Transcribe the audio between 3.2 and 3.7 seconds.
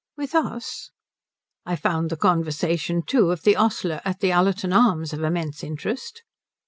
of the